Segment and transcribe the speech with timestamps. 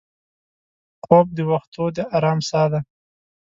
[1.03, 2.79] خوب د وختو د ارام سا ده